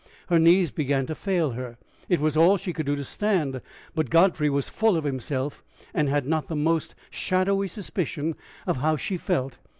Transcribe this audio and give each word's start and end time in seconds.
Her 0.29 0.39
knees 0.39 0.71
began 0.71 1.05
to 1.05 1.13
fail 1.13 1.51
her; 1.51 1.77
it 2.09 2.19
was 2.19 2.35
all 2.35 2.57
she 2.57 2.73
could 2.73 2.87
do 2.87 2.95
to 2.95 3.03
stand. 3.05 3.61
But 3.93 4.09
Godfrey 4.09 4.49
was 4.49 4.67
full 4.67 4.97
of 4.97 5.03
himself, 5.03 5.63
and 5.93 6.09
had 6.09 6.25
not 6.25 6.47
the 6.47 6.55
most 6.55 6.95
shadowy 7.11 7.67
suspicion 7.67 8.33
of 8.65 8.77
how 8.77 8.95
she 8.95 9.15
felt. 9.15 9.59